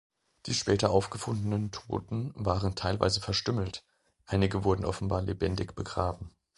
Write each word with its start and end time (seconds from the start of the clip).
Die 0.47 0.55
später 0.55 0.89
aufgefundenen 0.89 1.69
Toten 1.69 2.31
waren 2.33 2.73
teilweise 2.73 3.21
verstümmelt, 3.21 3.85
einige 4.25 4.63
wurden 4.63 4.83
offenbar 4.83 5.21
lebendig 5.21 5.75
begraben. 5.75 6.31